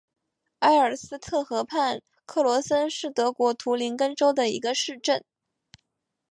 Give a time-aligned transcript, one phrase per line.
[0.61, 5.23] 埃尔斯特河畔克罗森是德国图林根州的一个市镇。